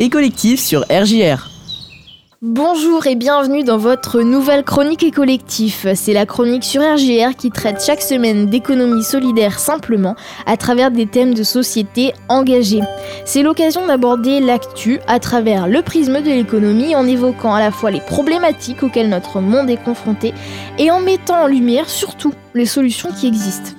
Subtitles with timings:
[0.00, 1.46] et collectif sur RJR.
[2.40, 5.86] Bonjour et bienvenue dans votre nouvelle chronique et collectif.
[5.94, 10.16] C'est la chronique sur RGR qui traite chaque semaine d'économie solidaire simplement
[10.46, 12.80] à travers des thèmes de société engagés.
[13.26, 17.90] C'est l'occasion d'aborder l'actu à travers le prisme de l'économie en évoquant à la fois
[17.90, 20.32] les problématiques auxquelles notre monde est confronté
[20.78, 23.72] et en mettant en lumière surtout les solutions qui existent.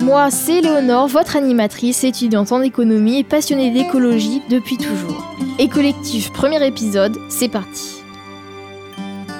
[0.00, 5.17] Moi, c'est Léonore, votre animatrice, étudiante en économie et passionnée d'écologie depuis toujours.
[5.60, 7.96] Et collectif, premier épisode, c'est parti.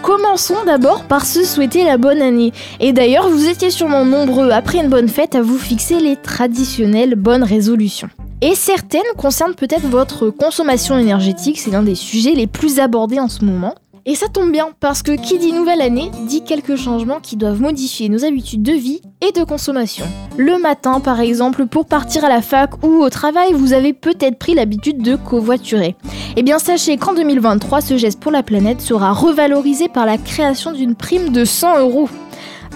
[0.03, 2.53] Commençons d'abord par se souhaiter la bonne année.
[2.81, 7.15] Et d'ailleurs, vous étiez sûrement nombreux après une bonne fête à vous fixer les traditionnelles
[7.15, 8.11] bonnes résolutions.
[8.41, 13.29] Et certaines concernent peut-être votre consommation énergétique, c'est l'un des sujets les plus abordés en
[13.29, 13.77] ce moment.
[14.11, 17.61] Et ça tombe bien, parce que qui dit nouvelle année dit quelques changements qui doivent
[17.61, 20.07] modifier nos habitudes de vie et de consommation.
[20.39, 24.39] Le matin, par exemple, pour partir à la fac ou au travail, vous avez peut-être
[24.39, 25.95] pris l'habitude de covoiturer.
[26.37, 30.73] Eh bien, sachez qu'en 2023, ce geste pour la planète sera revalorisé par la création
[30.73, 32.09] d'une prime de 100 euros.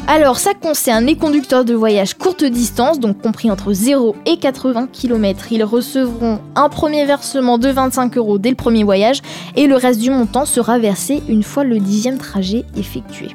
[0.08, 4.88] Alors ça concerne les conducteurs de voyage courte distance, donc compris entre 0 et 80
[4.92, 5.52] km.
[5.52, 9.22] Ils recevront un premier versement de 25 euros dès le premier voyage
[9.54, 13.28] et le reste du montant sera versé une fois le dixième trajet effectué.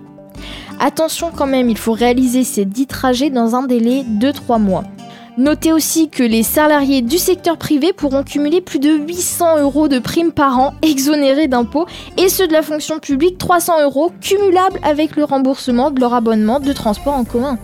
[0.80, 4.84] Attention quand même, il faut réaliser ces 10 trajets dans un délai de 3 mois.
[5.38, 10.00] Notez aussi que les salariés du secteur privé pourront cumuler plus de 800 euros de
[10.00, 11.86] primes par an exonérés d'impôts
[12.18, 16.60] et ceux de la fonction publique 300 euros cumulables avec le remboursement de leur abonnement
[16.60, 17.60] de transport en commun.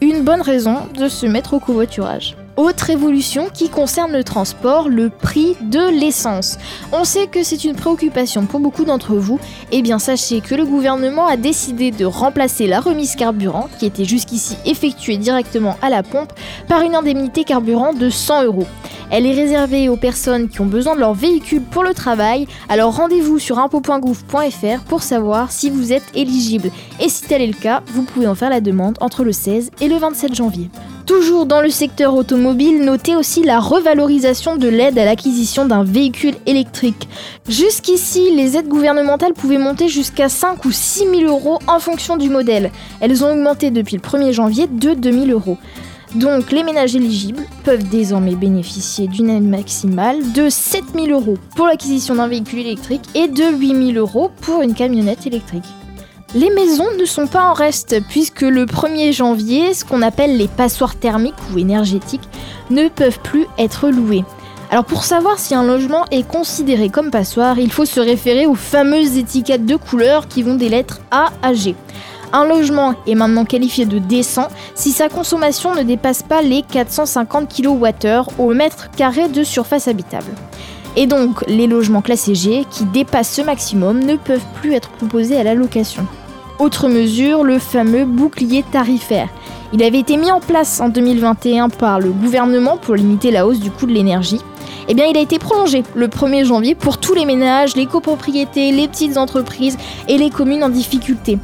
[0.00, 2.36] Une bonne raison de se mettre au covoiturage.
[2.56, 6.56] Autre évolution qui concerne le transport, le prix de l'essence.
[6.90, 9.38] On sait que c'est une préoccupation pour beaucoup d'entre vous.
[9.72, 14.06] Eh bien sachez que le gouvernement a décidé de remplacer la remise carburant, qui était
[14.06, 16.32] jusqu'ici effectuée directement à la pompe,
[16.66, 18.66] par une indemnité carburant de 100 euros.
[19.10, 22.96] Elle est réservée aux personnes qui ont besoin de leur véhicule pour le travail, alors
[22.96, 26.70] rendez-vous sur impôt.gouv.fr pour savoir si vous êtes éligible.
[27.00, 29.72] Et si tel est le cas, vous pouvez en faire la demande entre le 16
[29.82, 30.70] et le 27 janvier.
[31.06, 36.34] Toujours dans le secteur automobile, notez aussi la revalorisation de l'aide à l'acquisition d'un véhicule
[36.46, 37.08] électrique.
[37.48, 42.28] Jusqu'ici, les aides gouvernementales pouvaient monter jusqu'à 5 ou 6 000 euros en fonction du
[42.28, 42.72] modèle.
[43.00, 45.58] Elles ont augmenté depuis le 1er janvier de 2 000 euros.
[46.16, 51.66] Donc les ménages éligibles peuvent désormais bénéficier d'une aide maximale de 7 000 euros pour
[51.66, 55.64] l'acquisition d'un véhicule électrique et de 8 000 euros pour une camionnette électrique.
[56.36, 60.48] Les maisons ne sont pas en reste puisque le 1er janvier, ce qu'on appelle les
[60.48, 62.28] passoires thermiques ou énergétiques
[62.68, 64.22] ne peuvent plus être louées.
[64.70, 68.54] Alors pour savoir si un logement est considéré comme passoire, il faut se référer aux
[68.54, 71.74] fameuses étiquettes de couleur qui vont des lettres A à G.
[72.34, 77.48] Un logement est maintenant qualifié de décent si sa consommation ne dépasse pas les 450
[77.48, 80.34] kWh au mètre carré de surface habitable.
[80.96, 85.38] Et donc, les logements classés G qui dépassent ce maximum ne peuvent plus être proposés
[85.38, 86.06] à la location.
[86.58, 89.28] Autre mesure, le fameux bouclier tarifaire.
[89.74, 93.60] Il avait été mis en place en 2021 par le gouvernement pour limiter la hausse
[93.60, 94.40] du coût de l'énergie.
[94.88, 98.72] Eh bien, il a été prolongé le 1er janvier pour tous les ménages, les copropriétés,
[98.72, 99.76] les petites entreprises
[100.08, 101.38] et les communes en difficulté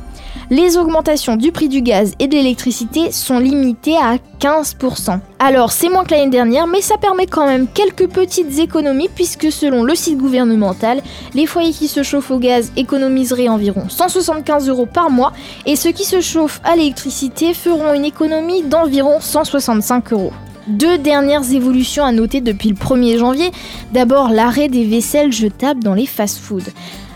[0.51, 5.19] les augmentations du prix du gaz et de l'électricité sont limitées à 15%.
[5.39, 9.51] Alors c'est moins que l'année dernière, mais ça permet quand même quelques petites économies puisque
[9.51, 11.03] selon le site gouvernemental,
[11.35, 15.33] les foyers qui se chauffent au gaz économiseraient environ 175 euros par mois
[15.67, 20.33] et ceux qui se chauffent à l'électricité feront une économie d'environ 165 euros.
[20.69, 23.51] Deux dernières évolutions à noter depuis le 1er janvier.
[23.93, 26.71] D'abord l'arrêt des vaisselles jetables dans les fast-foods.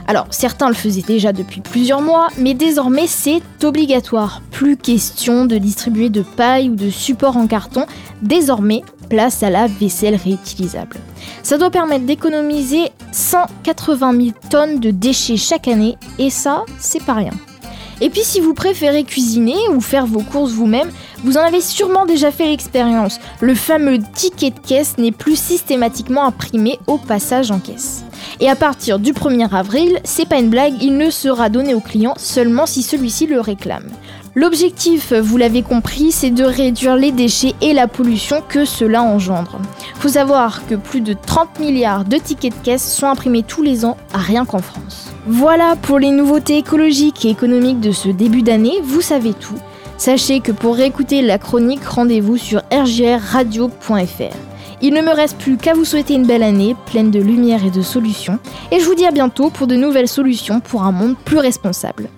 [0.08, 4.40] Alors, certains le faisaient déjà depuis plusieurs mois, mais désormais c'est obligatoire.
[4.52, 7.86] Plus question de distribuer de paille ou de support en carton.
[8.22, 10.96] Désormais, place à la vaisselle réutilisable.
[11.42, 17.14] Ça doit permettre d'économiser 180 000 tonnes de déchets chaque année, et ça, c'est pas
[17.14, 17.32] rien.
[18.00, 20.90] Et puis si vous préférez cuisiner ou faire vos courses vous-même,
[21.24, 23.18] vous en avez sûrement déjà fait l'expérience.
[23.40, 28.04] Le fameux ticket de caisse n'est plus systématiquement imprimé au passage en caisse.
[28.40, 31.80] Et à partir du 1er avril, c'est pas une blague, il ne sera donné au
[31.80, 33.88] client seulement si celui-ci le réclame.
[34.34, 39.58] L'objectif, vous l'avez compris, c'est de réduire les déchets et la pollution que cela engendre.
[39.98, 43.86] Faut savoir que plus de 30 milliards de tickets de caisse sont imprimés tous les
[43.86, 45.10] ans, rien qu'en France.
[45.26, 49.56] Voilà pour les nouveautés écologiques et économiques de ce début d'année, vous savez tout.
[49.98, 54.36] Sachez que pour réécouter la chronique, rendez-vous sur rgrradio.fr.
[54.82, 57.70] Il ne me reste plus qu'à vous souhaiter une belle année, pleine de lumière et
[57.70, 58.38] de solutions,
[58.70, 62.10] et je vous dis à bientôt pour de nouvelles solutions pour un monde plus responsable.